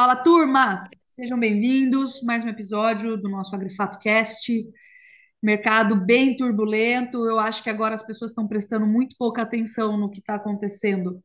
[0.00, 0.84] Fala, turma!
[1.08, 2.22] Sejam bem-vindos.
[2.22, 4.66] Mais um episódio do nosso Agrifato Cast.
[5.42, 7.28] Mercado bem turbulento.
[7.28, 11.22] Eu acho que agora as pessoas estão prestando muito pouca atenção no que está acontecendo,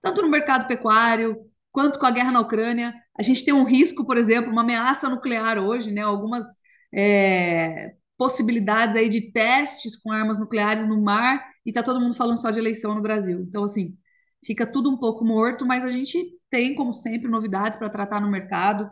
[0.00, 1.36] tanto no mercado pecuário
[1.70, 2.94] quanto com a guerra na Ucrânia.
[3.18, 6.00] A gente tem um risco, por exemplo, uma ameaça nuclear hoje, né?
[6.00, 6.46] Algumas
[6.94, 12.40] é, possibilidades aí de testes com armas nucleares no mar e tá todo mundo falando
[12.40, 13.40] só de eleição no Brasil.
[13.42, 13.94] Então, assim,
[14.46, 18.30] fica tudo um pouco morto, mas a gente tem, como sempre, novidades para tratar no
[18.30, 18.88] mercado.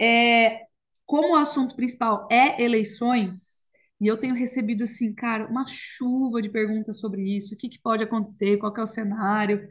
[0.00, 0.62] É,
[1.04, 3.66] como o assunto principal é eleições,
[4.00, 7.78] e eu tenho recebido, assim, cara, uma chuva de perguntas sobre isso, o que, que
[7.80, 9.68] pode acontecer, qual é o cenário.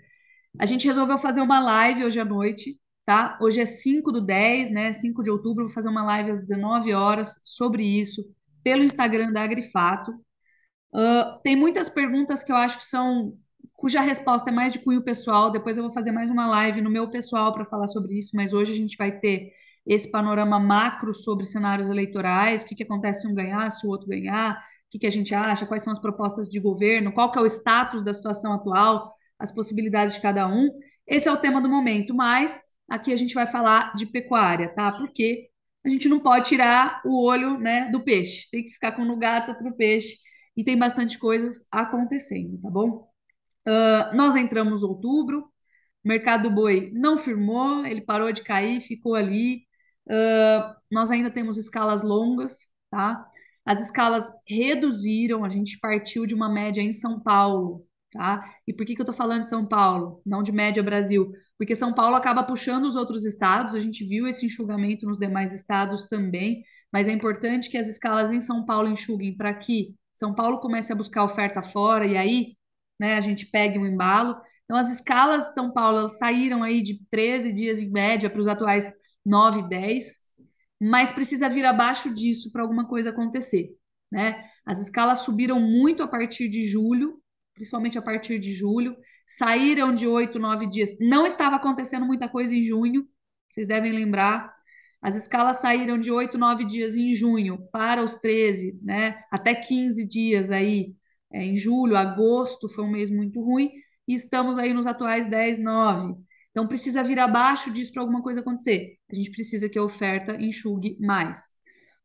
[0.60, 3.38] A gente resolveu fazer uma live hoje à noite, tá?
[3.42, 4.94] Hoje é 5 do 10, né?
[4.94, 8.24] 5 de outubro, vou fazer uma live às 19 horas sobre isso,
[8.64, 10.12] pelo Instagram da Agrifato.
[10.94, 13.38] Uh, tem muitas perguntas que eu acho que são
[13.76, 15.52] cuja resposta é mais de cunho pessoal.
[15.52, 18.54] Depois eu vou fazer mais uma live no meu pessoal para falar sobre isso, mas
[18.54, 19.52] hoje a gente vai ter
[19.86, 23.90] esse panorama macro sobre cenários eleitorais, o que, que acontece se um ganhar, se o
[23.90, 27.32] outro ganhar, o que, que a gente acha, quais são as propostas de governo, qual
[27.32, 30.70] que é o status da situação atual, as possibilidades de cada um.
[31.06, 32.60] Esse é o tema do momento, mas
[32.90, 34.92] aqui a gente vai falar de pecuária, tá?
[34.92, 35.50] Porque
[35.86, 39.18] a gente não pode tirar o olho né, do peixe, tem que ficar com no
[39.18, 40.18] gato outro peixe,
[40.58, 43.08] e tem bastante coisas acontecendo, tá bom?
[43.68, 45.52] Uh, nós entramos em outubro,
[46.04, 49.64] o mercado do boi não firmou, ele parou de cair, ficou ali.
[50.08, 52.58] Uh, nós ainda temos escalas longas,
[52.92, 53.26] tá?
[53.66, 58.54] As escalas reduziram, a gente partiu de uma média em São Paulo, tá?
[58.68, 61.32] E por que, que eu tô falando de São Paulo, não de média Brasil?
[61.58, 65.54] Porque São Paulo acaba puxando os outros estados, a gente viu esse enxugamento nos demais
[65.54, 70.36] estados também, mas é importante que as escalas em São Paulo enxuguem para que São
[70.36, 72.55] Paulo comece a buscar oferta fora e aí
[73.00, 74.36] né, a gente pegue um embalo.
[74.64, 78.48] Então, as escalas de São Paulo saíram aí de 13 dias em média para os
[78.48, 78.92] atuais
[79.26, 80.18] 9, 10,
[80.82, 83.70] mas precisa vir abaixo disso para alguma coisa acontecer.
[84.12, 84.44] Né?
[84.66, 87.22] As escalas subiram muito a partir de julho,
[87.54, 90.90] principalmente a partir de julho, saíram de 8, 9 dias.
[91.00, 93.08] Não estava acontecendo muita coisa em junho,
[93.50, 94.54] vocês devem lembrar.
[95.02, 99.24] As escalas saíram de 8, 9 dias em junho para os 13, né?
[99.32, 100.96] Até 15 dias aí
[101.36, 103.70] é, em julho, agosto foi um mês muito ruim,
[104.08, 106.16] e estamos aí nos atuais 10, 9.
[106.52, 108.98] Então precisa vir abaixo disso para alguma coisa acontecer.
[109.12, 111.42] A gente precisa que a oferta enxugue mais.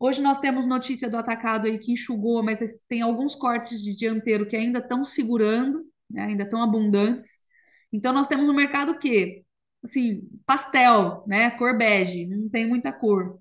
[0.00, 4.46] Hoje nós temos notícia do atacado aí que enxugou, mas tem alguns cortes de dianteiro
[4.46, 7.38] que ainda estão segurando, né, ainda estão abundantes.
[7.92, 9.44] Então nós temos um mercado que,
[9.84, 13.38] assim, pastel, né, cor bege, não tem muita cor.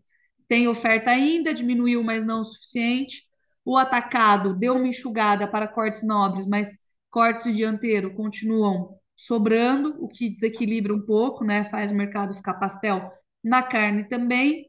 [0.48, 3.29] Tem oferta ainda, diminuiu, mas não o suficiente.
[3.70, 6.80] O atacado deu uma enxugada para cortes nobres, mas
[7.12, 11.64] cortes dianteiro continuam sobrando, o que desequilibra um pouco, né?
[11.66, 13.12] Faz o mercado ficar pastel
[13.44, 14.66] na carne também.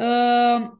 [0.00, 0.76] Uh,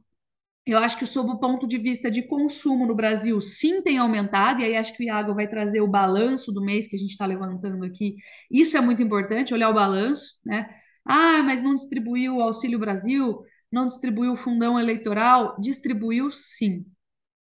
[0.65, 4.59] eu acho que sob o ponto de vista de consumo no Brasil, sim tem aumentado,
[4.59, 7.11] e aí acho que o Iago vai trazer o balanço do mês que a gente
[7.11, 8.17] está levantando aqui.
[8.51, 10.69] Isso é muito importante, olhar o balanço, né?
[11.05, 15.55] Ah, mas não distribuiu o Auxílio Brasil, não distribuiu o fundão eleitoral?
[15.61, 16.85] Distribuiu sim.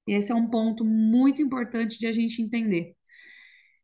[0.07, 2.95] Esse é um ponto muito importante de a gente entender.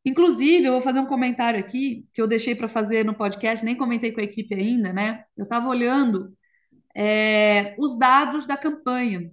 [0.04, 3.76] Inclusive, eu vou fazer um comentário aqui que eu deixei para fazer no podcast, nem
[3.76, 5.24] comentei com a equipe ainda, né?
[5.36, 6.34] Eu estava olhando
[6.96, 9.30] é, os dados da campanha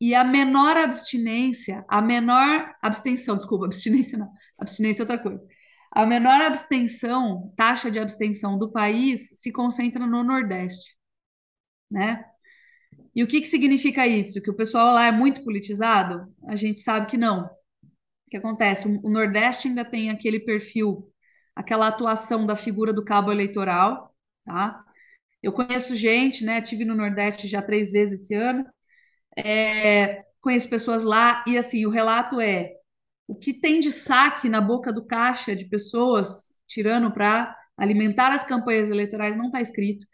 [0.00, 5.44] e a menor abstinência, a menor abstenção, desculpa, abstinência não, abstinência é outra coisa.
[5.92, 10.96] A menor abstenção, taxa de abstenção do país se concentra no Nordeste,
[11.90, 12.24] né?
[13.14, 14.40] E o que, que significa isso?
[14.42, 16.32] Que o pessoal lá é muito politizado?
[16.46, 17.44] A gente sabe que não.
[17.46, 18.88] O que acontece?
[18.88, 21.10] O Nordeste ainda tem aquele perfil,
[21.54, 24.14] aquela atuação da figura do cabo eleitoral,
[24.44, 24.84] tá?
[25.42, 26.60] Eu conheço gente, né?
[26.60, 28.64] Tive no Nordeste já três vezes esse ano.
[29.36, 32.72] É, conheço pessoas lá e assim o relato é
[33.26, 38.44] o que tem de saque na boca do caixa de pessoas tirando para alimentar as
[38.44, 40.06] campanhas eleitorais não está escrito.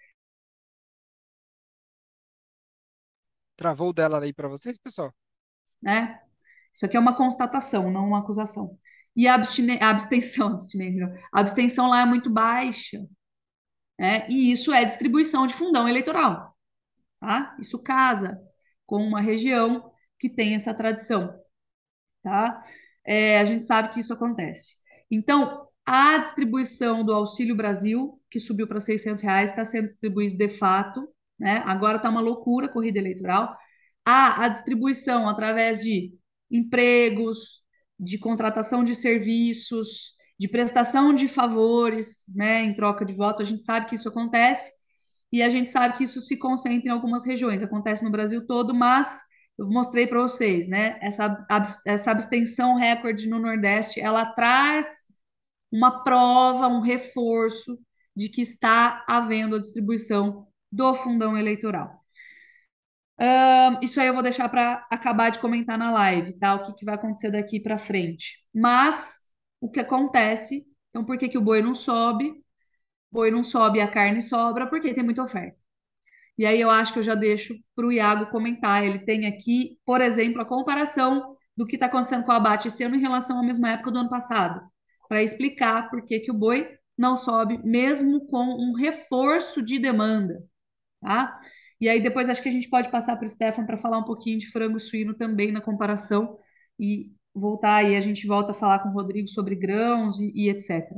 [3.56, 5.14] Travou dela aí para vocês, pessoal?
[5.80, 6.20] Né?
[6.74, 8.78] Isso aqui é uma constatação, não uma acusação.
[9.14, 12.98] E a abstenção, abstinência, a abstenção lá é muito baixa.
[13.98, 14.28] Né?
[14.28, 16.56] E isso é distribuição de fundão eleitoral.
[17.20, 17.56] Tá?
[17.60, 18.40] Isso casa
[18.86, 21.38] com uma região que tem essa tradição.
[22.22, 22.62] Tá?
[23.04, 24.74] É, a gente sabe que isso acontece.
[25.10, 30.48] Então, a distribuição do Auxílio Brasil, que subiu para 600 reais, está sendo distribuído de
[30.48, 31.62] fato né?
[31.66, 33.56] Agora está uma loucura a corrida eleitoral.
[34.04, 36.12] Há a distribuição através de
[36.50, 37.62] empregos,
[37.98, 43.42] de contratação de serviços, de prestação de favores, né, em troca de voto.
[43.42, 44.70] A gente sabe que isso acontece.
[45.32, 48.74] e a gente sabe que isso se concentra em algumas regiões, acontece no Brasil todo,
[48.74, 49.20] mas
[49.58, 50.98] eu mostrei para vocês, né?
[51.02, 51.46] Essa,
[51.86, 55.04] essa abstenção recorde no Nordeste, ela traz
[55.72, 57.78] uma prova, um reforço
[58.16, 62.04] de que está havendo a distribuição do fundão eleitoral.
[63.20, 66.54] Uh, isso aí eu vou deixar para acabar de comentar na live, tá?
[66.54, 68.38] O que, que vai acontecer daqui para frente.
[68.52, 69.16] Mas
[69.60, 70.64] o que acontece?
[70.90, 72.30] Então, por que, que o boi não sobe?
[72.30, 72.34] O
[73.12, 75.56] boi não sobe a carne sobra porque tem muita oferta.
[76.36, 78.84] E aí eu acho que eu já deixo para o Iago comentar.
[78.84, 82.82] Ele tem aqui, por exemplo, a comparação do que está acontecendo com o abate esse
[82.82, 84.60] ano em relação à mesma época do ano passado,
[85.08, 86.68] para explicar por que, que o boi
[86.98, 90.42] não sobe, mesmo com um reforço de demanda,
[91.04, 91.38] tá?
[91.80, 94.04] E aí depois acho que a gente pode passar para o Stefan para falar um
[94.04, 96.38] pouquinho de frango suíno também na comparação
[96.78, 100.48] e voltar aí a gente volta a falar com o Rodrigo sobre grãos e, e
[100.48, 100.88] etc.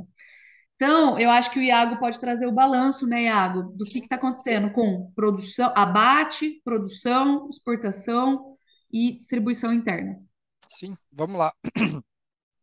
[0.75, 4.15] Então, eu acho que o Iago pode trazer o balanço, né, Iago, do que está
[4.15, 8.55] acontecendo com produção, abate, produção, exportação
[8.91, 10.21] e distribuição interna.
[10.69, 11.51] Sim, vamos lá.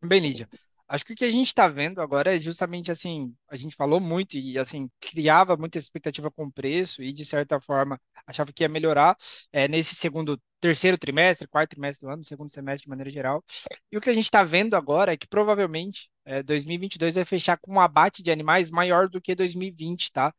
[0.01, 0.47] Bem, Lídia,
[0.87, 3.99] Acho que o que a gente está vendo agora é justamente assim, a gente falou
[3.99, 8.63] muito e assim, criava muita expectativa com o preço e de certa forma achava que
[8.63, 9.17] ia melhorar
[9.51, 13.43] é, nesse segundo, terceiro trimestre, quarto trimestre do ano, segundo semestre de maneira geral.
[13.91, 17.57] E o que a gente está vendo agora é que provavelmente é, 2022 vai fechar
[17.57, 20.33] com um abate de animais maior do que 2020, tá?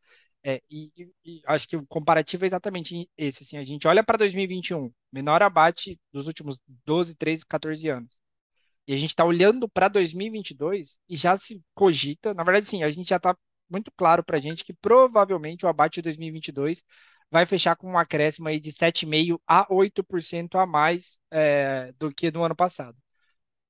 [0.44, 0.92] É, e,
[1.24, 3.42] e, acho que o comparativo é exatamente esse.
[3.42, 8.25] Assim, a gente olha para 2021, menor abate dos últimos 12, 13, 14 anos.
[8.86, 12.90] E a gente está olhando para 2022 e já se cogita, na verdade, sim, a
[12.90, 13.36] gente já está
[13.68, 16.84] muito claro para a gente que provavelmente o abate de 2022
[17.30, 22.30] vai fechar com um acréscimo aí de 7,5% a 8% a mais é, do que
[22.30, 22.96] no ano passado.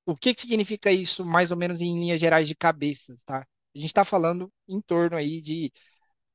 [0.07, 3.41] O que, que significa isso, mais ou menos em linhas gerais de cabeças, tá?
[3.75, 5.73] A gente está falando em torno aí de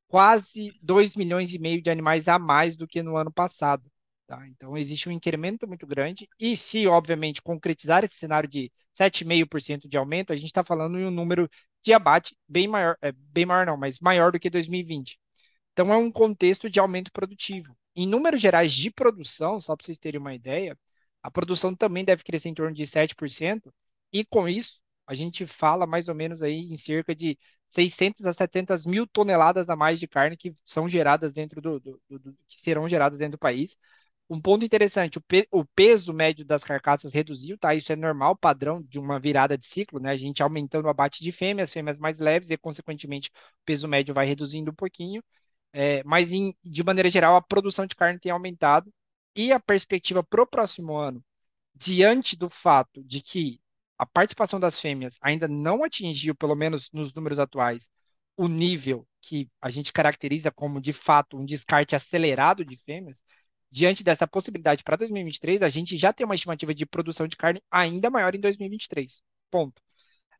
[0.07, 3.90] quase 2 milhões e meio de animais a mais do que no ano passado.
[4.31, 4.47] Tá?
[4.47, 9.97] Então, existe um incremento muito grande, e se, obviamente, concretizar esse cenário de 7,5% de
[9.97, 11.49] aumento, a gente está falando em um número
[11.83, 15.19] de abate bem maior, é, bem maior não, mas maior do que 2020.
[15.73, 17.75] Então, é um contexto de aumento produtivo.
[17.93, 20.79] Em números gerais de produção, só para vocês terem uma ideia,
[21.21, 23.69] a produção também deve crescer em torno de 7%,
[24.13, 27.37] e com isso, a gente fala mais ou menos aí em cerca de
[27.71, 32.01] 600 a 700 mil toneladas a mais de carne que são geradas dentro do, do,
[32.09, 33.77] do, que serão geradas dentro do país,
[34.31, 37.75] um ponto interessante, o, pe o, peso médio das carcaças reduziu, tá?
[37.75, 40.11] Isso é normal, padrão de uma virada de ciclo, né?
[40.11, 44.13] A gente aumentando o abate de fêmeas, fêmeas mais leves, e consequentemente o peso médio
[44.13, 45.21] vai reduzindo um pouquinho.
[45.73, 48.93] É, mas em, de maneira geral, a produção de carne tem aumentado
[49.35, 51.23] e a perspectiva para o próximo ano,
[51.75, 53.59] diante do fato de que
[53.97, 57.89] a participação das fêmeas ainda não atingiu, pelo menos nos números atuais,
[58.37, 63.23] o nível que a gente caracteriza como de fato um descarte acelerado de fêmeas,
[63.71, 67.61] diante dessa possibilidade para 2023, a gente já tem uma estimativa de produção de carne
[67.71, 69.23] ainda maior em 2023.
[69.49, 69.81] Ponto.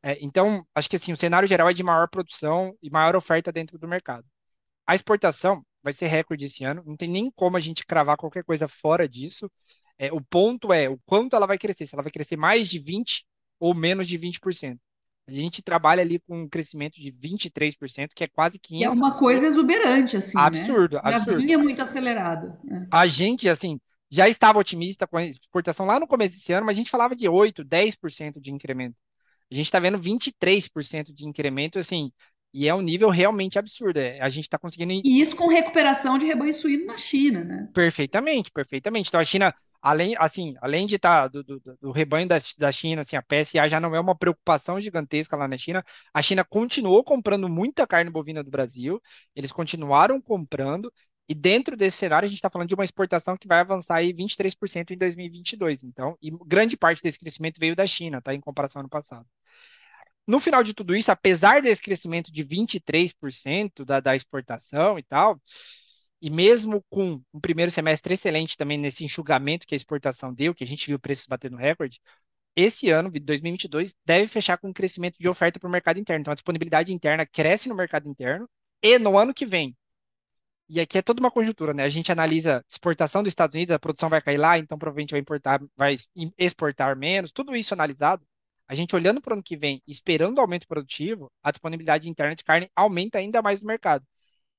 [0.03, 3.51] É, então, acho que assim, o cenário geral é de maior produção e maior oferta
[3.51, 4.25] dentro do mercado.
[4.85, 8.43] A exportação vai ser recorde esse ano, não tem nem como a gente cravar qualquer
[8.43, 9.49] coisa fora disso.
[9.97, 12.79] É, o ponto é o quanto ela vai crescer, se ela vai crescer mais de
[12.79, 13.23] 20%
[13.59, 14.79] ou menos de 20%.
[15.37, 18.83] A gente trabalha ali com um crescimento de 23%, que é quase 500%.
[18.83, 21.01] é uma coisa exuberante, assim, Absurdo, né?
[21.03, 21.39] absurdo.
[21.39, 22.57] Já vinha muito acelerado.
[22.63, 22.87] Né?
[22.91, 26.77] A gente, assim, já estava otimista com a exportação lá no começo desse ano, mas
[26.77, 28.95] a gente falava de 8%, 10% de incremento.
[29.49, 32.11] A gente está vendo 23% de incremento, assim,
[32.53, 33.97] e é um nível realmente absurdo.
[33.97, 34.91] É, a gente está conseguindo.
[34.91, 37.69] E isso com recuperação de rebanho suíno na China, né?
[37.73, 39.09] Perfeitamente, perfeitamente.
[39.09, 42.71] Então a China além, assim, além de estar tá do, do, do, rebanho da, da
[42.71, 45.83] China, assim, a PSA já não é uma preocupação gigantesca lá na China.
[46.13, 49.01] A China continuou comprando muita carne bovina do Brasil,
[49.35, 50.91] eles continuaram comprando,
[51.27, 54.13] e dentro desse cenário a gente está falando de uma exportação que vai avançar aí
[54.13, 55.83] 23% em 2022.
[55.83, 58.33] Então, e grande parte desse crescimento veio da China, tá?
[58.33, 59.25] Em comparação ao ano passado.
[60.27, 65.39] No final de tudo isso, apesar desse crescimento de 23% da, da exportação e tal,
[66.21, 70.63] e mesmo com um primeiro semestre excelente também nesse enxugamento que a exportação deu, que
[70.63, 71.99] a gente viu preços batendo recorde,
[72.55, 76.21] esse ano, 2022, deve fechar com um crescimento de oferta para o mercado interno.
[76.21, 78.49] Então, a disponibilidade interna cresce no mercado interno
[78.83, 79.75] e no ano que vem.
[80.69, 81.83] E aqui é toda uma conjuntura, né?
[81.83, 85.19] A gente analisa exportação dos Estados Unidos, a produção vai cair lá, então provavelmente vai
[85.19, 85.97] importar, vai
[86.37, 88.25] exportar menos, tudo isso analisado.
[88.67, 92.35] A gente olhando para o ano que vem, esperando o aumento produtivo, a disponibilidade interna
[92.35, 94.05] de carne aumenta ainda mais no mercado.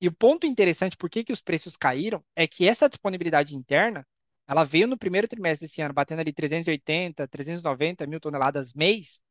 [0.02, 4.06] E o ponto interessante, por que, que os preços caíram, é que essa disponibilidade interna,
[4.48, 9.22] ela veio no primeiro trimestre desse ano, batendo ali 380, 390 mil toneladas mês,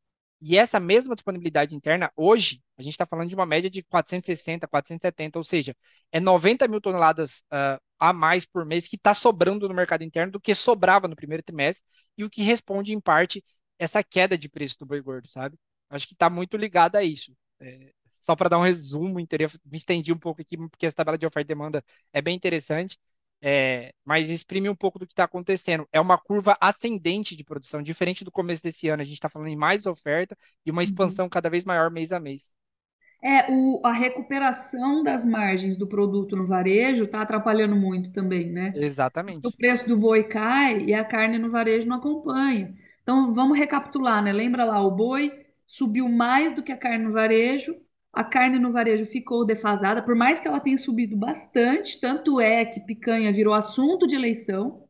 [0.41, 4.67] E essa mesma disponibilidade interna, hoje, a gente está falando de uma média de 460,
[4.67, 5.75] 470, ou seja,
[6.11, 10.33] é 90 mil toneladas uh, a mais por mês que está sobrando no mercado interno
[10.33, 11.85] do que sobrava no primeiro trimestre,
[12.19, 13.43] e o que responde, em parte,
[13.79, 15.57] essa queda de preço do boi gordo, sabe?
[15.89, 17.33] Acho que está muito ligado a isso.
[17.59, 19.27] É, só para dar um resumo, me
[19.73, 22.97] estendi um pouco aqui, porque essa tabela de oferta e demanda é bem interessante,
[23.41, 25.87] é, mas exprime um pouco do que está acontecendo.
[25.91, 29.01] É uma curva ascendente de produção, diferente do começo desse ano.
[29.01, 30.83] A gente está falando em mais oferta e uma uhum.
[30.83, 32.51] expansão cada vez maior mês a mês.
[33.23, 38.73] É, o, a recuperação das margens do produto no varejo está atrapalhando muito também, né?
[38.75, 39.45] Exatamente.
[39.45, 42.75] o preço do boi cai e a carne no varejo não acompanha.
[43.03, 44.31] Então, vamos recapitular, né?
[44.33, 47.75] Lembra lá, o boi subiu mais do que a carne no varejo,
[48.13, 52.65] a carne no varejo ficou defasada, por mais que ela tenha subido bastante, tanto é
[52.65, 54.83] que picanha virou assunto de eleição,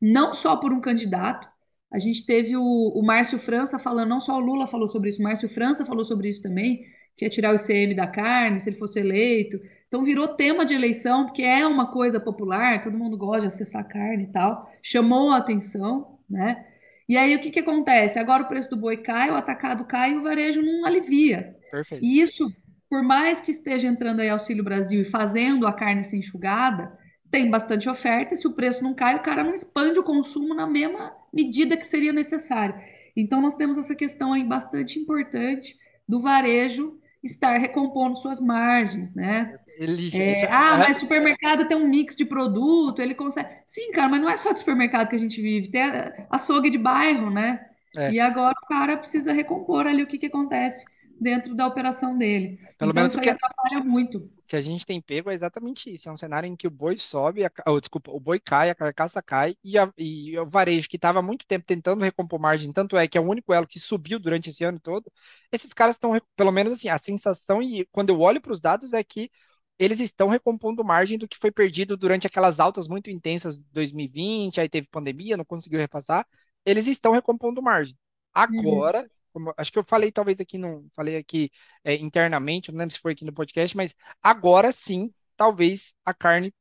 [0.00, 1.48] não só por um candidato.
[1.92, 5.20] A gente teve o, o Márcio França falando, não só o Lula falou sobre isso,
[5.20, 6.84] o Márcio França falou sobre isso também,
[7.16, 9.58] que ia tirar o ICM da carne se ele fosse eleito.
[9.88, 13.88] Então virou tema de eleição, porque é uma coisa popular, todo mundo gosta de acessar
[13.88, 14.70] carne e tal.
[14.80, 16.64] Chamou a atenção, né?
[17.08, 18.18] E aí o que, que acontece?
[18.18, 21.56] Agora o preço do boi cai, o atacado cai e o varejo não alivia.
[21.72, 22.04] Perfeito.
[22.04, 22.52] E isso
[22.88, 26.96] por mais que esteja entrando aí Auxílio Brasil e fazendo a carne ser enxugada,
[27.30, 30.54] tem bastante oferta, e se o preço não cai, o cara não expande o consumo
[30.54, 32.74] na mesma medida que seria necessário.
[33.14, 35.76] Então, nós temos essa questão aí bastante importante
[36.08, 39.58] do varejo estar recompondo suas margens, né?
[39.78, 43.48] Ele, é, ah, mas o supermercado tem um mix de produto, ele consegue.
[43.66, 45.82] Sim, cara, mas não é só de supermercado que a gente vive, tem
[46.30, 47.60] açougue de bairro, né?
[47.96, 48.12] É.
[48.12, 50.84] E agora o cara precisa recompor ali o que, que acontece
[51.20, 52.58] dentro da operação dele.
[52.78, 54.18] Pelo então, menos isso que, atrapalha muito.
[54.18, 56.08] O que a gente tem pego é exatamente isso.
[56.08, 58.74] É um cenário em que o boi sobe, a, oh, desculpa, o boi cai, a
[58.74, 62.72] carcaça cai, e, a, e o varejo que estava há muito tempo tentando recompor margem,
[62.72, 65.10] tanto é que é o único elo que subiu durante esse ano todo,
[65.52, 68.92] esses caras estão, pelo menos assim, a sensação, e quando eu olho para os dados,
[68.92, 69.30] é que
[69.78, 74.60] eles estão recompondo margem do que foi perdido durante aquelas altas muito intensas de 2020,
[74.60, 76.26] aí teve pandemia, não conseguiu repassar.
[76.66, 77.94] Eles estão recompondo margem.
[78.36, 78.42] Uhum.
[78.60, 81.50] Agora, uhum como, acho que eu falei talvez aqui, não falei aqui
[81.84, 86.52] é, internamente, não lembro se foi aqui no podcast, mas agora sim, talvez a carne,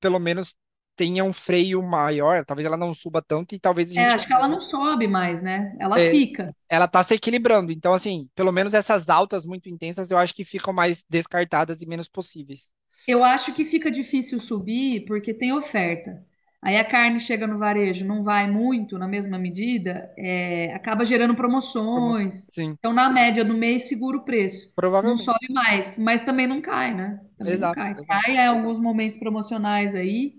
[0.00, 0.54] pelo menos,
[0.96, 4.12] tenha um freio maior, talvez ela não suba tanto e talvez a é, gente...
[4.12, 5.76] É, acho que ela não sobe mais, né?
[5.80, 6.54] Ela é, fica.
[6.68, 10.44] Ela tá se equilibrando, então assim, pelo menos essas altas muito intensas eu acho que
[10.44, 12.70] ficam mais descartadas e menos possíveis.
[13.06, 16.24] Eu acho que fica difícil subir porque tem oferta.
[16.64, 21.34] Aí a carne chega no varejo, não vai muito na mesma medida, é, acaba gerando
[21.34, 22.46] promoções.
[22.54, 22.74] Sim.
[22.78, 24.72] Então, na média do mês, segura o preço.
[24.74, 25.18] Provavelmente.
[25.18, 27.20] Não sobe mais, mas também não cai, né?
[27.36, 27.92] Também exato, não cai.
[27.92, 28.06] Exato.
[28.06, 30.36] Cai em alguns momentos promocionais aí,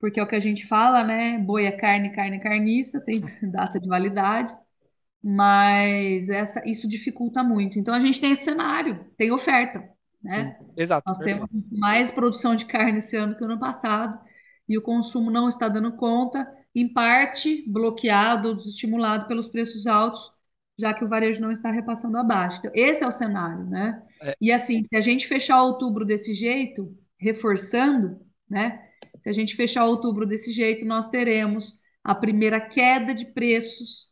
[0.00, 1.36] porque é o que a gente fala, né?
[1.40, 3.20] Boi é carne, carne é carniça, tem
[3.52, 4.56] data de validade.
[5.22, 7.78] Mas essa, isso dificulta muito.
[7.78, 9.86] Então, a gente tem esse cenário, tem oferta,
[10.24, 10.56] né?
[10.58, 10.66] Sim.
[10.74, 11.04] Exato.
[11.06, 14.18] Nós temos mais produção de carne esse ano que o ano passado
[14.68, 20.20] e o consumo não está dando conta, em parte bloqueado ou desestimulado pelos preços altos,
[20.78, 22.58] já que o varejo não está repassando abaixo.
[22.58, 24.02] Então, esse é o cenário, né?
[24.20, 24.36] É.
[24.40, 28.82] E assim, se a gente fechar outubro desse jeito, reforçando, né?
[29.18, 34.10] Se a gente fechar outubro desse jeito, nós teremos a primeira queda de preços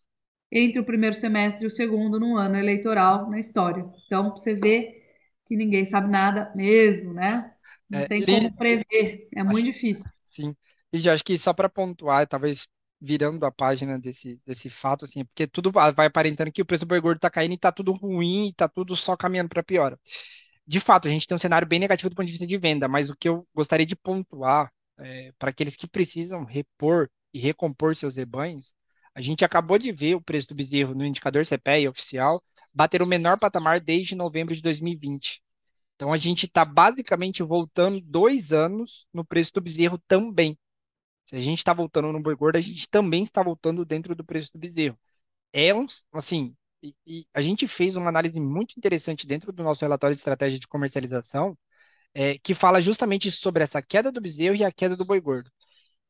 [0.50, 3.84] entre o primeiro semestre e o segundo no ano eleitoral na história.
[4.06, 5.02] Então, você vê
[5.44, 7.52] que ninguém sabe nada mesmo, né?
[7.90, 10.04] Não é, tem como prever, é muito difícil.
[10.34, 10.56] Sim.
[10.92, 12.66] E já acho que só para pontuar, talvez
[13.00, 16.88] virando a página desse, desse fato, assim, porque tudo vai aparentando que o preço do
[16.88, 19.98] boi gordo está caindo e está tudo ruim e está tudo só caminhando para pior.
[20.66, 22.88] De fato, a gente tem um cenário bem negativo do ponto de vista de venda,
[22.88, 27.96] mas o que eu gostaria de pontuar é, para aqueles que precisam repor e recompor
[27.96, 28.74] seus rebanhos,
[29.14, 32.42] a gente acabou de ver o preço do bezerro no indicador CPEA oficial
[32.74, 35.43] bater o menor patamar desde novembro de 2020.
[36.04, 40.58] Então a gente está basicamente voltando dois anos no preço do bezerro também.
[41.24, 44.22] Se a gente está voltando no boi gordo, a gente também está voltando dentro do
[44.22, 44.98] preço do bezerro.
[45.52, 49.80] É um, assim, e, e a gente fez uma análise muito interessante dentro do nosso
[49.82, 51.56] relatório de estratégia de comercialização,
[52.14, 55.50] é, que fala justamente sobre essa queda do bezerro e a queda do boi gordo.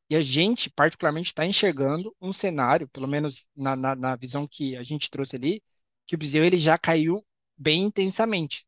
[0.09, 4.75] E a gente, particularmente, está enxergando um cenário, pelo menos na, na, na, visão que
[4.75, 5.63] a gente trouxe ali,
[6.07, 7.25] que o bezerro ele já caiu
[7.57, 8.64] bem intensamente.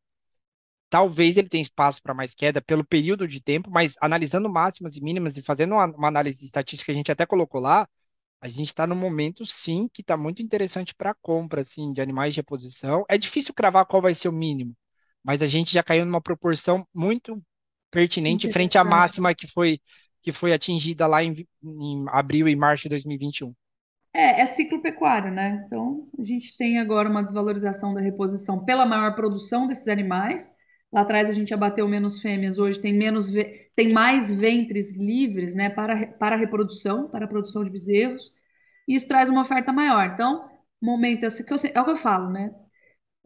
[0.90, 5.02] Talvez ele tenha espaço para mais queda pelo período de tempo, mas analisando máximas e
[5.04, 7.88] mínimas e fazendo uma, uma análise estatística que a gente até colocou lá,
[8.40, 12.34] a gente está no momento, sim, que está muito interessante para compra assim, de animais
[12.34, 13.04] de reposição.
[13.10, 14.76] É difícil cravar qual vai ser o mínimo,
[15.24, 17.42] mas a gente já caiu numa proporção muito
[17.92, 19.80] pertinente frente à máxima que foi,
[20.22, 23.54] que foi atingida lá em, em abril e março de 2021.
[24.14, 25.64] É, é ciclo pecuário, né?
[25.66, 30.52] Então, a gente tem agora uma desvalorização da reposição pela maior produção desses animais.
[30.92, 33.28] Lá atrás a gente abateu menos fêmeas, hoje tem menos
[33.76, 38.32] tem mais ventres livres, né, para, para a reprodução, para a produção de bezerros.
[38.88, 40.12] E isso traz uma oferta maior.
[40.14, 40.50] Então,
[40.82, 42.52] momento, é o que eu, é o que eu falo, né?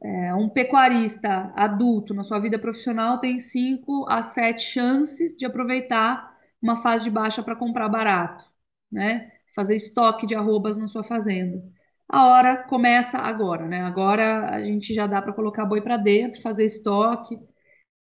[0.03, 6.35] É, Um pecuarista adulto na sua vida profissional tem cinco a sete chances de aproveitar
[6.61, 8.43] uma fase de baixa para comprar barato,
[8.91, 9.31] né?
[9.55, 11.61] Fazer estoque de arrobas na sua fazenda.
[12.09, 13.81] A hora começa agora, né?
[13.81, 17.37] Agora a gente já dá para colocar boi para dentro, fazer estoque.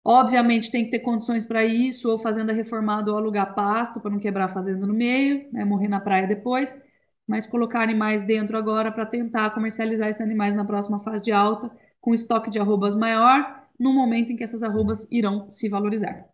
[0.09, 4.19] Obviamente tem que ter condições para isso, ou fazenda reformada ou alugar pasto para não
[4.19, 5.65] quebrar a fazenda no meio, né?
[5.65, 6.81] Morrer na praia depois.
[7.27, 11.69] Mas colocar animais dentro agora para tentar comercializar esses animais na próxima fase de alta,
[11.99, 16.25] com estoque de arrobas maior, no momento em que essas arrobas irão se valorizar.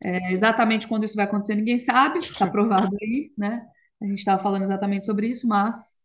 [0.00, 3.66] É, exatamente quando isso vai acontecer, ninguém sabe, está provado aí, né?
[4.00, 5.96] A gente estava falando exatamente sobre isso, mas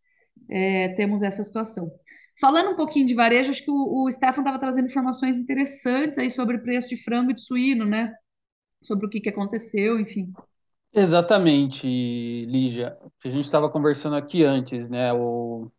[0.49, 1.91] é, temos essa situação.
[2.39, 6.29] Falando um pouquinho de varejo, acho que o, o Stefan estava trazendo informações interessantes aí
[6.29, 8.13] sobre preço de frango e de suíno, né?
[8.83, 10.33] Sobre o que que aconteceu, enfim.
[10.95, 11.87] Exatamente,
[12.45, 12.97] Lígia.
[13.25, 15.11] A gente estava conversando aqui antes, né?
[15.11, 15.71] O,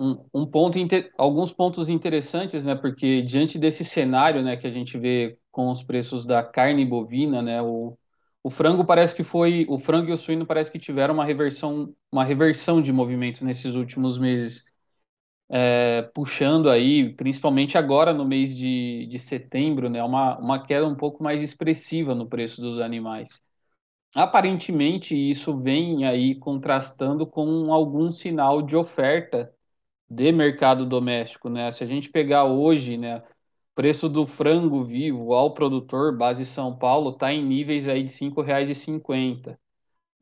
[0.00, 2.74] um, um ponto, inte- alguns pontos interessantes, né?
[2.76, 7.42] Porque diante desse cenário, né, que a gente vê com os preços da carne bovina,
[7.42, 7.62] né?
[7.62, 7.98] O,
[8.42, 11.94] o frango parece que foi, o frango e o suíno parece que tiveram uma reversão,
[12.12, 14.64] uma reversão de movimento nesses últimos meses,
[15.50, 20.02] é, puxando aí, principalmente agora no mês de, de setembro, né?
[20.02, 23.40] Uma, uma queda um pouco mais expressiva no preço dos animais.
[24.14, 29.52] Aparentemente, isso vem aí contrastando com algum sinal de oferta
[30.08, 31.70] de mercado doméstico, né?
[31.70, 33.22] Se a gente pegar hoje, né,
[33.74, 38.16] preço do frango vivo ao produtor, base São Paulo, está em níveis aí de R$
[38.18, 39.58] cinco reais e cinquenta.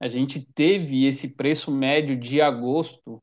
[0.00, 3.22] A gente teve esse preço médio de agosto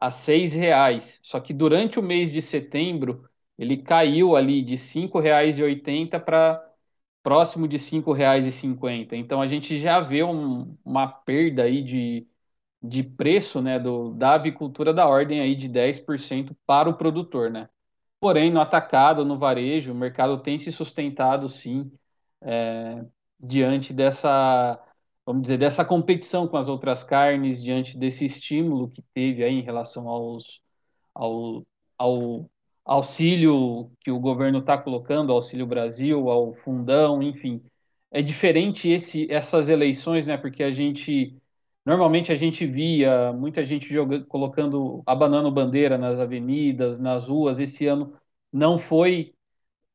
[0.00, 3.28] a seis reais, só que durante o mês de setembro
[3.58, 4.74] ele caiu ali de
[5.58, 6.64] e oitenta para
[7.22, 9.16] próximo de e cinquenta.
[9.16, 12.26] Então a gente já vê um- uma perda aí de,
[12.82, 17.68] de preço, né, do, da avicultura da ordem aí de 10% para o produtor, né?
[18.20, 21.90] Porém, no atacado, no varejo, o mercado tem se sustentado, sim,
[22.42, 23.04] é,
[23.38, 24.80] diante dessa,
[25.30, 29.62] vamos dizer, dessa competição com as outras carnes, diante desse estímulo que teve aí em
[29.62, 30.60] relação aos,
[31.14, 31.64] ao,
[31.96, 32.50] ao
[32.84, 37.62] auxílio que o governo está colocando, Auxílio Brasil, ao Fundão, enfim.
[38.10, 40.36] É diferente esse, essas eleições, né?
[40.36, 41.36] Porque a gente
[41.86, 47.60] normalmente a gente via muita gente jogando, colocando, abanando bandeira nas avenidas, nas ruas.
[47.60, 48.12] Esse ano
[48.52, 49.32] não foi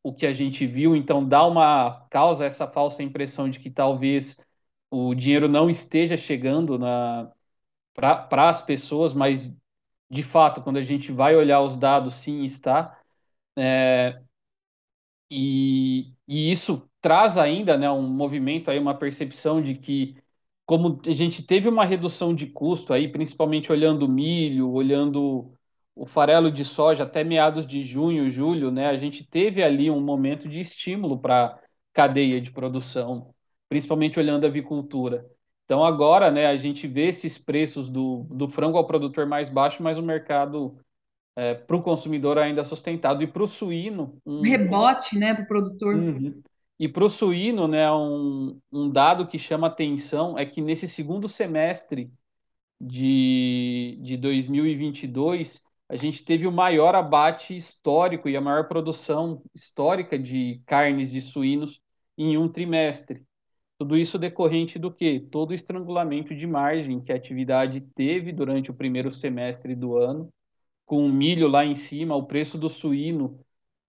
[0.01, 4.39] o que a gente viu, então dá uma causa essa falsa impressão de que talvez
[4.91, 6.77] o dinheiro não esteja chegando
[7.93, 9.55] para as pessoas, mas
[10.09, 12.99] de fato, quando a gente vai olhar os dados, sim, está.
[15.29, 20.15] E, e isso traz ainda, né, um movimento aí, uma percepção de que,
[20.65, 25.51] como a gente teve uma redução de custo aí, principalmente olhando o milho, olhando
[25.95, 30.01] o farelo de soja até meados de junho, julho, né, a gente teve ali um
[30.01, 31.59] momento de estímulo para
[31.93, 33.33] cadeia de produção,
[33.69, 35.25] principalmente olhando a avicultura.
[35.65, 39.81] Então agora, né, a gente vê esses preços do, do frango ao produtor mais baixo,
[39.81, 40.77] mas o mercado
[41.67, 43.21] para o consumidor ainda sustentado.
[43.21, 45.95] E para o suíno, Um um, rebote, né, para o produtor.
[45.95, 46.41] Uhum.
[46.79, 51.27] E para o suíno, né, um, um dado que chama atenção é que nesse segundo
[51.27, 52.11] semestre
[52.79, 60.17] de, de 2022, a gente teve o maior abate histórico e a maior produção histórica
[60.17, 61.81] de carnes de suínos
[62.17, 63.23] em um trimestre.
[63.77, 65.19] Tudo isso decorrente do quê?
[65.19, 70.29] Todo o estrangulamento de margem que a atividade teve durante o primeiro semestre do ano,
[70.85, 73.39] com o milho lá em cima, o preço do suíno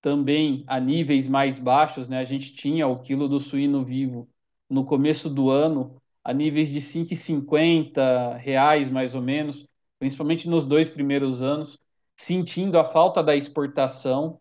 [0.01, 2.19] também a níveis mais baixos, né?
[2.19, 4.29] A gente tinha o quilo do suíno vivo
[4.69, 9.65] no começo do ano a níveis de 5,50 reais mais ou menos,
[9.99, 11.79] principalmente nos dois primeiros anos,
[12.17, 14.41] sentindo a falta da exportação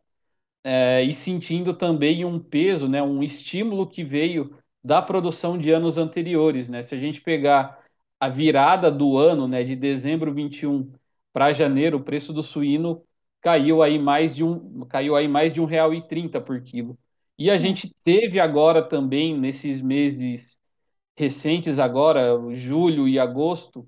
[0.63, 5.97] é, e sentindo também um peso, né, um estímulo que veio da produção de anos
[5.97, 6.69] anteriores.
[6.69, 6.83] Né?
[6.83, 7.83] Se a gente pegar
[8.19, 10.91] a virada do ano, né, de dezembro 21
[11.33, 13.01] para janeiro, o preço do suíno
[13.41, 16.95] caiu aí mais de um, caiu aí mais de um real e trinta por quilo.
[17.37, 17.59] E a É.
[17.59, 20.59] gente teve agora também, nesses meses
[21.17, 23.87] recentes agora, julho e agosto,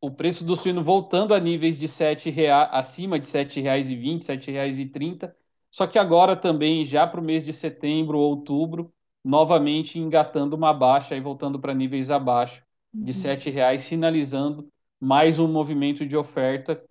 [0.00, 4.36] o preço do suíno voltando a níveis de sete reais, acima de R$ 7,20, R$
[4.36, 5.32] 7,30,
[5.70, 8.92] só que agora também, já para o mês de setembro, outubro,
[9.24, 12.62] novamente engatando uma baixa e voltando para níveis abaixo
[13.00, 13.18] de R$ Uhum.
[13.18, 14.68] 7,00, sinalizando
[15.00, 16.82] mais um movimento de oferta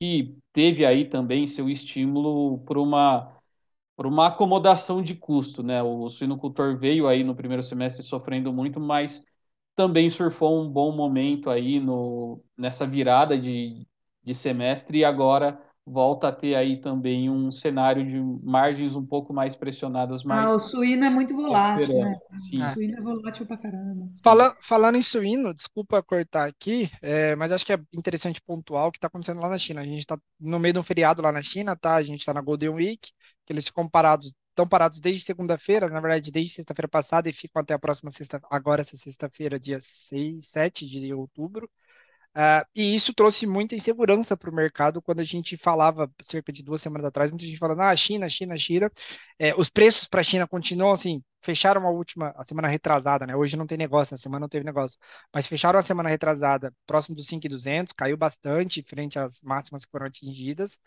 [0.00, 3.36] que teve aí também seu estímulo por uma
[3.96, 5.82] por uma acomodação de custo, né?
[5.82, 9.22] O suinocultor veio aí no primeiro semestre sofrendo muito, mas
[9.76, 13.86] também surfou um bom momento aí no, nessa virada de,
[14.22, 19.34] de semestre e agora volta a ter aí também um cenário de margens um pouco
[19.34, 20.22] mais pressionadas.
[20.26, 22.16] Ah, o suíno é muito volátil, né?
[22.48, 22.62] Sim.
[22.62, 24.08] O suíno é volátil pra caramba.
[24.22, 28.92] Fala, falando em suíno, desculpa cortar aqui, é, mas acho que é interessante pontuar o
[28.92, 29.80] que está acontecendo lá na China.
[29.80, 31.96] A gente está no meio de um feriado lá na China, tá?
[31.96, 33.10] A gente está na Golden Week,
[33.44, 37.60] que eles ficam parados, estão parados desde segunda-feira, na verdade, desde sexta-feira passada e ficam
[37.62, 41.68] até a próxima sexta, agora essa sexta-feira, dia 6, 7 de outubro.
[42.36, 46.62] Uh, e isso trouxe muita insegurança para o mercado quando a gente falava, cerca de
[46.62, 48.90] duas semanas atrás, muita gente falando, ah, China, China, China.
[49.38, 53.34] É, os preços para a China continuam assim, fecharam a última, a semana retrasada, né?
[53.34, 54.98] Hoje não tem negócio, na semana não teve negócio,
[55.34, 60.06] mas fecharam a semana retrasada próximo dos 5,200, caiu bastante frente às máximas que foram
[60.06, 60.80] atingidas.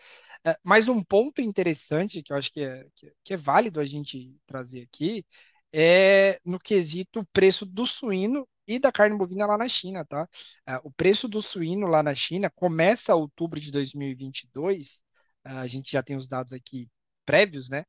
[0.48, 3.86] Uh, mas um ponto interessante que eu acho que é, que, que é válido a
[3.86, 5.26] gente trazer aqui
[5.74, 10.24] é no quesito preço do suíno e da carne bovina lá na China, tá?
[10.68, 15.04] Uh, o preço do suíno lá na China começa outubro de 2022,
[15.46, 16.90] uh, a gente já tem os dados aqui
[17.26, 17.86] prévios, né?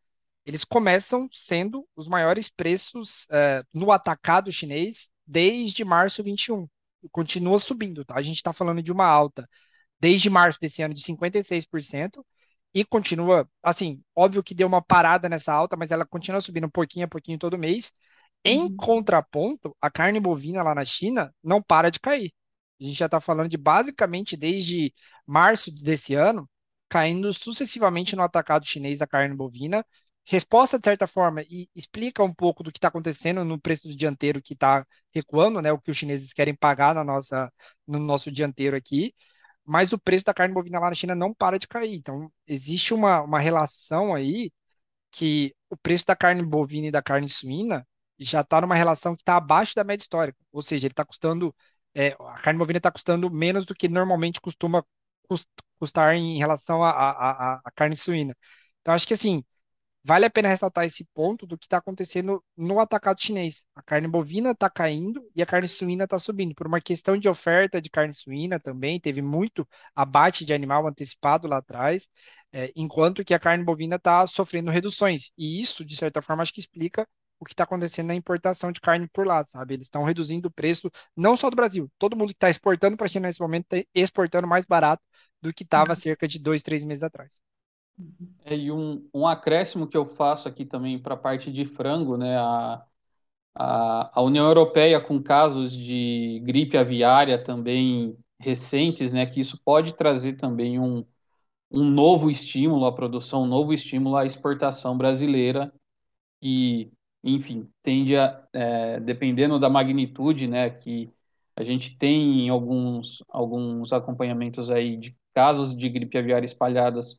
[0.47, 6.69] Eles começam sendo os maiores preços uh, no atacado chinês desde março 21.
[7.11, 8.17] Continua subindo, tá?
[8.17, 9.49] A gente está falando de uma alta
[10.01, 12.25] desde março desse ano de 56%,
[12.75, 16.71] e continua, assim, óbvio que deu uma parada nessa alta, mas ela continua subindo um
[16.71, 17.93] pouquinho a pouquinho todo mês.
[18.45, 18.77] Em uhum.
[18.77, 22.33] contraponto, a carne bovina lá na China não para de cair.
[22.81, 24.93] A gente já está falando de basicamente desde
[25.27, 26.49] março desse ano,
[26.89, 29.85] caindo sucessivamente no atacado chinês da carne bovina.
[30.27, 33.97] Resposta, de certa forma, e explica um pouco do que está acontecendo no preço do
[33.97, 35.73] dianteiro que está recuando, né?
[35.73, 37.53] O que os chineses querem pagar na nossa,
[37.87, 39.15] no nosso dianteiro aqui.
[39.65, 41.95] Mas o preço da carne bovina lá na China não para de cair.
[41.95, 44.51] Então, existe uma, uma relação aí
[45.11, 47.87] que o preço da carne bovina e da carne suína
[48.19, 50.39] já está numa relação que está abaixo da média histórica.
[50.53, 51.55] Ou seja, ele está custando,
[51.95, 54.85] é, a carne bovina está custando menos do que normalmente costuma
[55.79, 58.37] custar em relação à carne suína.
[58.81, 59.43] Então, acho que assim,
[60.05, 63.67] vale a pena ressaltar esse ponto do que está acontecendo no atacado chinês.
[63.75, 66.55] A carne bovina está caindo e a carne suína está subindo.
[66.55, 71.49] Por uma questão de oferta de carne suína também, teve muito abate de animal antecipado
[71.49, 72.09] lá atrás,
[72.53, 75.33] é, enquanto que a carne bovina está sofrendo reduções.
[75.39, 78.81] E isso, de certa forma, acho que explica o que está acontecendo na importação de
[78.81, 79.75] carne por lá, sabe?
[79.75, 83.07] Eles estão reduzindo o preço, não só do Brasil, todo mundo que está exportando para
[83.07, 85.03] a China nesse momento está exportando mais barato
[85.43, 85.97] do que estava uhum.
[85.97, 87.41] cerca de dois, três meses atrás.
[88.45, 92.17] É, e um, um acréscimo que eu faço aqui também para a parte de frango,
[92.17, 92.37] né?
[92.37, 92.85] A,
[93.55, 99.27] a, a União Europeia com casos de gripe aviária também recentes, né?
[99.27, 101.05] Que isso pode trazer também um,
[101.71, 105.73] um novo estímulo à produção, um novo estímulo à exportação brasileira
[106.43, 106.91] e
[107.25, 111.11] enfim, tende a, é, dependendo da magnitude, né, que
[111.57, 117.19] a gente tem em alguns, alguns acompanhamentos aí de casos de gripe aviária espalhadas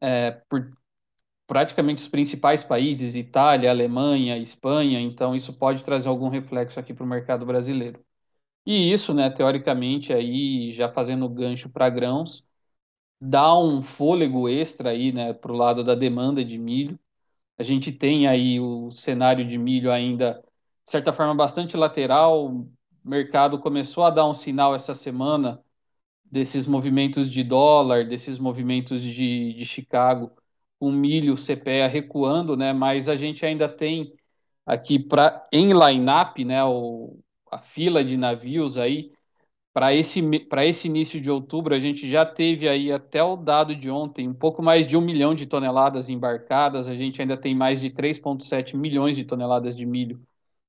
[0.00, 0.72] é, por
[1.46, 7.04] praticamente os principais países, Itália, Alemanha, Espanha, então isso pode trazer algum reflexo aqui para
[7.04, 8.04] o mercado brasileiro.
[8.66, 12.44] E isso, né, teoricamente, aí já fazendo gancho para grãos,
[13.20, 16.98] dá um fôlego extra aí, né, para o lado da demanda de milho,
[17.58, 20.34] a gente tem aí o cenário de milho ainda,
[20.84, 22.46] de certa forma, bastante lateral.
[22.46, 22.70] O
[23.04, 25.60] mercado começou a dar um sinal essa semana
[26.24, 30.30] desses movimentos de dólar, desses movimentos de, de Chicago,
[30.78, 32.72] com milho CPEA recuando, né?
[32.72, 34.14] Mas a gente ainda tem
[34.64, 36.62] aqui para em line-up, né?
[36.64, 37.18] O,
[37.50, 39.12] a fila de navios aí
[39.78, 40.20] para esse,
[40.66, 44.34] esse início de outubro, a gente já teve aí até o dado de ontem um
[44.34, 48.76] pouco mais de um milhão de toneladas embarcadas, a gente ainda tem mais de 3,7
[48.76, 50.20] milhões de toneladas de milho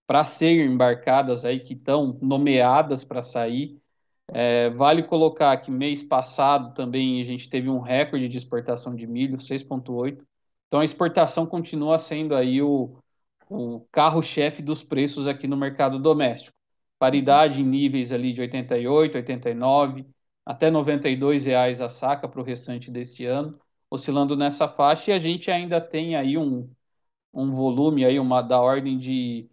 [0.05, 3.79] para ser embarcadas aí, que estão nomeadas para sair.
[4.27, 9.07] É, vale colocar que mês passado também a gente teve um recorde de exportação de
[9.07, 10.23] milho, 6,8.
[10.67, 12.95] Então a exportação continua sendo aí o,
[13.49, 16.58] o carro-chefe dos preços aqui no mercado doméstico
[16.99, 20.05] paridade em níveis ali de 88, 89,
[20.45, 23.51] até 92 reais a saca para o restante desse ano,
[23.89, 26.69] oscilando nessa faixa, e a gente ainda tem aí um,
[27.33, 29.49] um volume aí uma da ordem de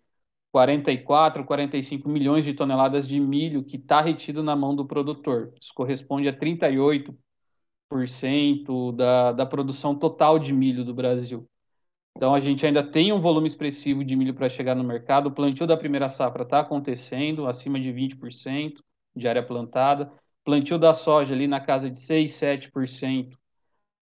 [0.52, 5.52] 44, 45 milhões de toneladas de milho que está retido na mão do produtor.
[5.60, 11.48] Isso corresponde a 38% da, da produção total de milho do Brasil.
[12.16, 15.26] Então a gente ainda tem um volume expressivo de milho para chegar no mercado.
[15.28, 18.82] O plantio da primeira safra está acontecendo, acima de 20%
[19.14, 20.10] de área plantada.
[20.44, 23.38] plantio da soja ali na casa de 6, 7%,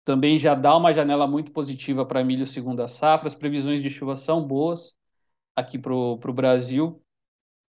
[0.04, 3.28] também já dá uma janela muito positiva para milho segunda safra.
[3.28, 4.94] As previsões de chuva são boas
[5.56, 7.02] aqui para o Brasil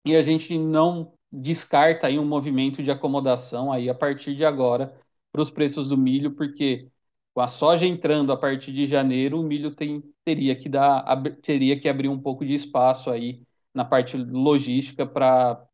[0.04, 4.94] e a gente não descarta aí um movimento de acomodação aí a partir de agora
[5.32, 6.88] para os preços do milho, porque
[7.34, 11.04] com a soja entrando a partir de janeiro, o milho tem, teria que dar
[11.40, 15.64] teria que abrir um pouco de espaço aí na parte logística para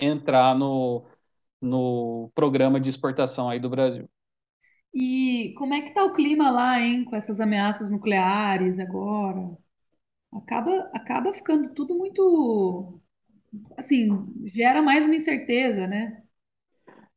[0.00, 1.06] entrar no,
[1.60, 4.10] no programa de exportação aí do Brasil.
[4.92, 9.56] E como é que está o clima lá, hein, com essas ameaças nucleares agora?
[10.32, 13.00] Acaba, acaba ficando tudo muito,
[13.76, 14.08] assim,
[14.52, 16.22] gera mais uma incerteza, né?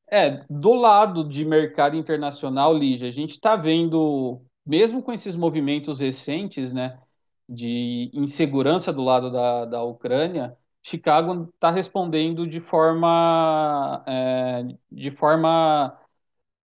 [0.07, 5.99] É, do lado de mercado internacional, Lígia, a gente está vendo, mesmo com esses movimentos
[5.99, 6.99] recentes, né,
[7.47, 15.99] de insegurança do lado da, da Ucrânia, Chicago está respondendo de forma, é, de forma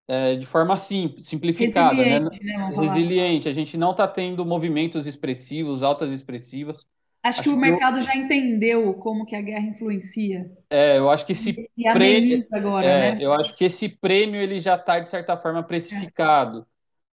[0.09, 2.19] é, de forma sim, simplificada, né?
[2.21, 2.73] Resiliente, né?
[2.75, 2.99] Falar.
[2.99, 3.49] Resiliente.
[3.49, 6.89] A gente não está tendo movimentos expressivos, altas expressivas.
[7.23, 10.51] Acho que Acho o que eu, mercado já entendeu como que a guerra influencia.
[10.69, 13.25] é, eu acho que esse E prêmio, agora, é, né?
[13.25, 16.67] eu acho que esse prêmio ele já está de certa forma precificado.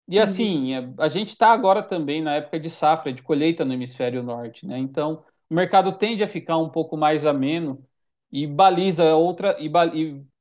[0.08, 3.72] E assim, é, a gente está agora também na época de safra, de colheita no
[3.74, 4.78] hemisfério norte, né?
[4.78, 7.84] Então, o mercado tende a ficar um pouco mais ameno
[8.30, 9.90] e baliza outra e, ba-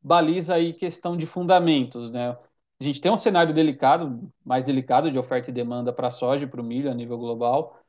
[0.02, 2.30] baliza aí questão de fundamentos, né?
[2.80, 6.46] A gente tem um cenário delicado, mais delicado de oferta e demanda para a soja
[6.46, 7.80] e para o milho a nível global.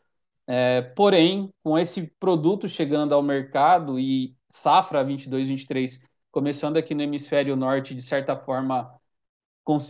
[0.49, 7.03] É, porém, com esse produto chegando ao mercado e safra 22, 23 começando aqui no
[7.03, 8.96] hemisfério norte, de certa forma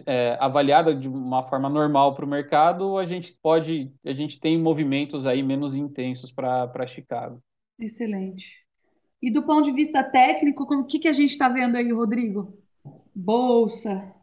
[0.07, 4.59] é, avaliada de uma forma normal para o mercado, a gente pode, a gente tem
[4.59, 7.43] movimentos aí menos intensos para para Chicago.
[7.79, 8.65] Excelente.
[9.23, 11.93] E do ponto de vista técnico, como- o que que a gente está vendo aí,
[11.93, 12.59] Rodrigo?
[13.15, 14.15] Bolsa,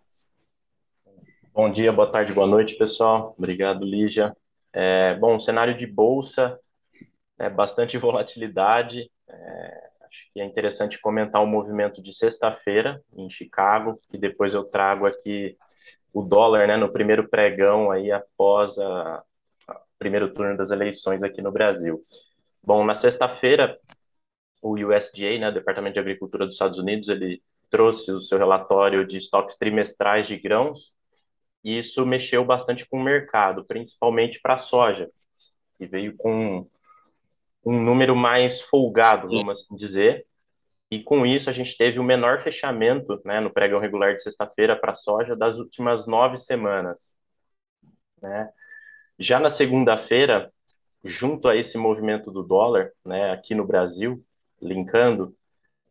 [1.53, 3.35] Bom dia, boa tarde, boa noite, pessoal.
[3.37, 4.35] Obrigado, Lígia.
[4.73, 6.59] É, bom, cenário de bolsa,
[7.39, 9.09] é bastante volatilidade.
[9.29, 14.63] É, acho que é interessante comentar o movimento de sexta-feira em Chicago, e depois eu
[14.63, 15.57] trago aqui
[16.13, 19.23] o dólar, né, no primeiro pregão aí após a,
[19.67, 21.99] a primeiro turno das eleições aqui no Brasil.
[22.61, 23.79] Bom, na sexta-feira,
[24.61, 29.17] o USDA, né, Departamento de Agricultura dos Estados Unidos, ele trouxe o seu relatório de
[29.17, 30.95] estoques trimestrais de grãos
[31.63, 35.09] e isso mexeu bastante com o mercado, principalmente para a soja,
[35.77, 36.67] que veio com
[37.65, 40.25] um número mais folgado, vamos assim dizer,
[40.91, 44.75] e com isso a gente teve o menor fechamento, né, no pregão regular de sexta-feira
[44.75, 47.17] para a soja das últimas nove semanas,
[48.21, 48.49] né?
[49.17, 50.51] Já na segunda-feira,
[51.03, 54.23] junto a esse movimento do dólar, né, aqui no Brasil,
[54.61, 55.35] linkando,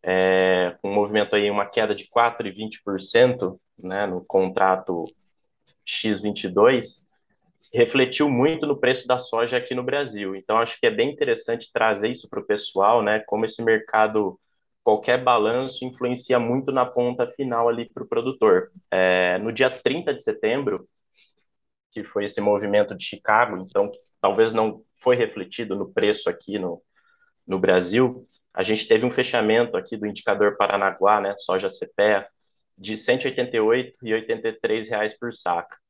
[0.03, 5.05] é, um movimento aí, uma queda de 4,20%, né, no contrato
[5.87, 7.07] X22,
[7.73, 10.35] refletiu muito no preço da soja aqui no Brasil.
[10.37, 13.21] Então, acho que é bem interessante trazer isso para o pessoal, né?
[13.27, 14.39] Como esse mercado,
[14.83, 18.71] qualquer balanço influencia muito na ponta final ali para o produtor.
[18.91, 20.89] É, no dia 30 de setembro,
[21.93, 26.83] que foi esse movimento de Chicago, então talvez não foi refletido no preço aqui no,
[27.47, 32.27] no Brasil, a gente teve um fechamento aqui do indicador Paranaguá, né, soja CPEA,
[32.77, 35.82] de 188,83 reais por saca.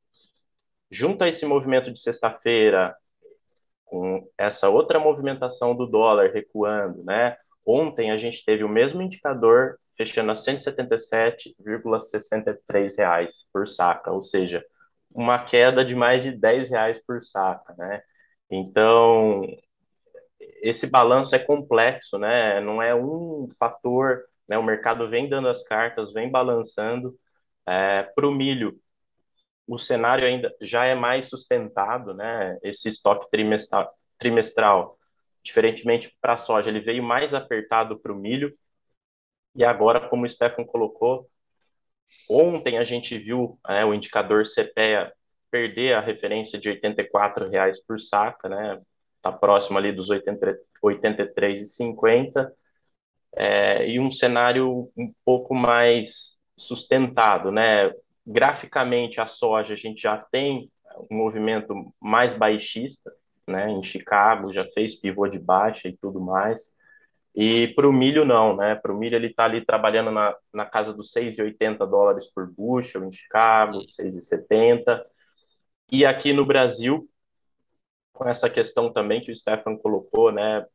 [0.93, 2.95] Junto a esse movimento de sexta-feira,
[3.83, 7.35] com essa outra movimentação do dólar recuando, né?
[7.65, 14.63] Ontem a gente teve o mesmo indicador fechando a 177,63 reais por saca, ou seja,
[15.11, 18.03] uma queda de mais de 10 reais por saca, né?
[18.51, 19.41] Então,
[20.61, 22.61] esse balanço é complexo, né?
[22.61, 24.59] Não é um fator, né?
[24.59, 27.17] O mercado vem dando as cartas, vem balançando.
[27.67, 28.79] É, para o milho,
[29.67, 32.57] o cenário ainda já é mais sustentado, né?
[32.63, 34.97] Esse estoque trimestral, trimestral
[35.43, 38.55] diferentemente para a soja, ele veio mais apertado para o milho.
[39.55, 41.29] E agora, como o Stefan colocou,
[42.29, 45.11] ontem a gente viu né, o indicador CPEA
[45.51, 48.81] perder a referência de 84 reais por saca, né?
[49.17, 52.51] Está próximo ali dos 83,50
[53.35, 57.91] é, e um cenário um pouco mais sustentado, né?
[58.25, 60.71] Graficamente, a soja a gente já tem
[61.09, 63.11] um movimento mais baixista,
[63.47, 63.69] né?
[63.69, 66.77] Em Chicago já fez pivô de baixa e tudo mais.
[67.35, 68.75] E para o milho não, né?
[68.75, 73.03] Para o milho ele está ali trabalhando na, na casa dos 6,80 dólares por bushel
[73.03, 75.03] em Chicago, 6,70.
[75.91, 77.09] E aqui no Brasil,
[78.13, 80.65] com essa questão também que o Stefan colocou, né?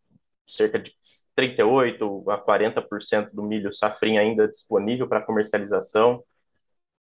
[0.47, 0.93] Cerca de
[1.35, 6.23] 38 a 40% do milho safrinha ainda disponível para comercialização.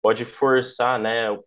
[0.04, 1.44] Pode forçar, né, o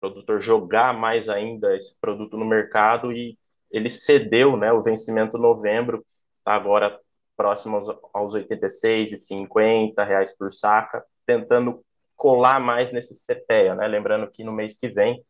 [0.00, 3.38] produtor jogar mais ainda esse produto no mercado e
[3.70, 6.04] ele cedeu, né, o vencimento novembro,
[6.44, 7.00] tá agora
[7.36, 11.84] próximo aos, aos 86,50 reais por saca, tentando
[12.16, 15.24] colar mais nesse CPEA, né, lembrando que no mês que vem,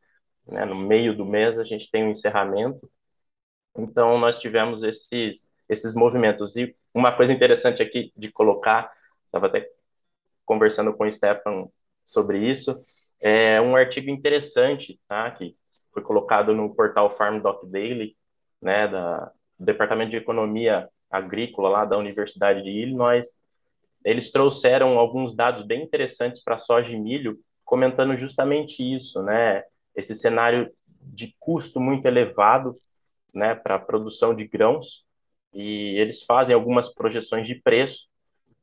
[0.46, 2.90] né, no meio do mês, a gente tem um encerramento,
[3.76, 8.90] então nós tivemos esses, esses movimentos, e uma coisa interessante aqui de colocar,
[9.26, 9.68] estava até
[10.46, 11.68] conversando com o Stefan
[12.04, 12.80] sobre isso,
[13.22, 15.54] é um artigo interessante, tá, que
[15.92, 18.16] foi colocado no portal Farm Doc Daily,
[18.60, 23.42] né, da, do Departamento de Economia Agrícola lá da Universidade de Illinois.
[24.04, 29.62] Eles trouxeram alguns dados bem interessantes para soja e milho, comentando justamente isso, né,
[29.94, 32.78] esse cenário de custo muito elevado,
[33.32, 35.04] né, para a produção de grãos,
[35.52, 38.08] e eles fazem algumas projeções de preço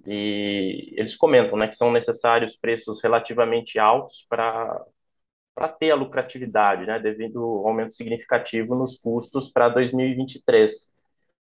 [0.05, 4.83] e eles comentam né, que são necessários preços relativamente altos para
[5.53, 10.93] para ter a lucratividade, né, devido ao aumento significativo nos custos para 2023.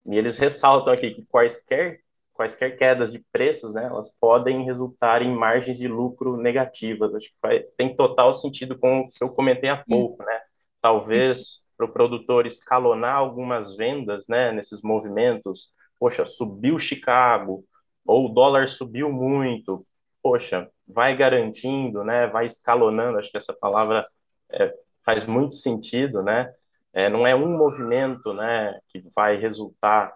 [0.07, 2.01] E eles ressaltam aqui que quaisquer
[2.33, 7.13] quaisquer quedas de preços, né, elas podem resultar em margens de lucro negativas.
[7.15, 10.41] Acho que vai, tem total sentido com o que eu comentei há pouco, né?
[10.81, 15.71] Talvez para o produtor escalonar algumas vendas, né, nesses movimentos.
[15.99, 17.63] Poxa, subiu Chicago,
[18.05, 19.85] ou o dólar subiu muito,
[20.21, 24.03] poxa, vai garantindo, né, vai escalonando, acho que essa palavra
[24.51, 24.73] é,
[25.05, 26.53] faz muito sentido, né,
[26.93, 30.13] é, não é um movimento, né, que vai resultar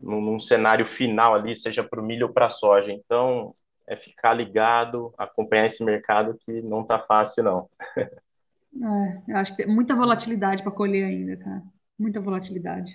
[0.00, 3.52] num, num cenário final ali, seja para o milho ou para a soja, então
[3.86, 7.70] é ficar ligado, acompanhar esse mercado que não está fácil, não.
[8.74, 11.62] É, eu acho que tem muita volatilidade para colher ainda, cara.
[11.98, 12.90] Muita volatilidade.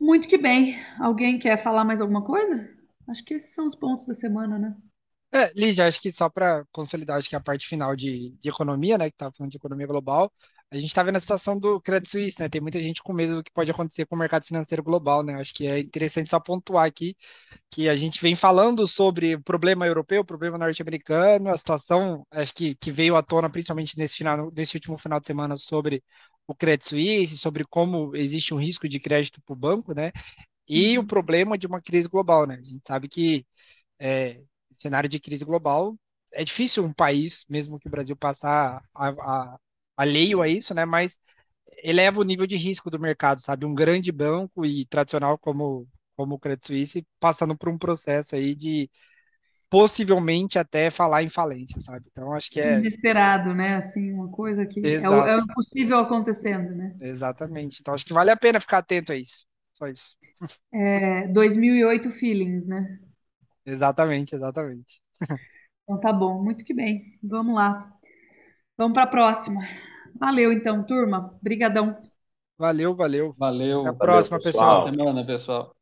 [0.00, 0.76] Muito que bem.
[0.98, 2.68] Alguém quer falar mais alguma coisa?
[3.08, 4.76] Acho que esses são os pontos da semana, né?
[5.30, 8.96] É, Lígia, acho que só para consolidar, acho que a parte final de, de economia,
[8.96, 10.32] né, que estava falando de economia global,
[10.70, 12.46] a gente está vendo a situação do Credit Suisse, né?
[12.48, 15.34] Tem muita gente com medo do que pode acontecer com o mercado financeiro global, né?
[15.40, 17.16] Acho que é interessante só pontuar aqui
[17.70, 22.54] que a gente vem falando sobre o problema europeu, o problema norte-americano, a situação, acho
[22.54, 26.02] que, que veio à tona principalmente nesse final, nesse último final de semana sobre
[26.46, 30.12] o Credit Suisse, sobre como existe um risco de crédito para o banco, né?
[30.68, 31.06] E o uhum.
[31.06, 32.56] problema de uma crise global, né?
[32.56, 33.46] A gente sabe que
[33.98, 34.40] é,
[34.78, 35.96] cenário de crise global
[36.32, 39.58] é difícil um país, mesmo que o Brasil passar a, a,
[39.96, 40.84] alheio a isso, né?
[40.84, 41.18] Mas
[41.82, 43.64] eleva o nível de risco do mercado, sabe?
[43.64, 48.52] Um grande banco e tradicional como como o Credit Suisse passando por um processo aí
[48.52, 48.90] de
[49.70, 52.08] possivelmente até falar em falência, sabe?
[52.10, 53.76] Então acho que é inesperado, né?
[53.76, 56.96] Assim, uma coisa que é o, é o possível acontecendo, né?
[57.00, 57.78] Exatamente.
[57.80, 59.46] Então acho que vale a pena ficar atento a isso.
[59.78, 60.16] Só isso.
[60.74, 62.98] É, 2008 feelings, né?
[63.64, 65.00] Exatamente, exatamente.
[65.84, 67.16] Então tá bom, muito que bem.
[67.22, 67.96] Vamos lá.
[68.76, 69.60] Vamos para a próxima.
[70.18, 71.32] Valeu então, turma.
[71.40, 71.96] Obrigadão.
[72.58, 73.32] Valeu, valeu.
[73.38, 73.80] Valeu.
[73.82, 74.84] Até a próxima, pessoal.
[74.84, 74.90] pessoal.
[74.90, 75.77] Semana, pessoal.